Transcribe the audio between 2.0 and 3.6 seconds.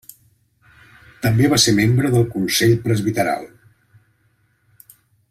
del Consell Presbiteral.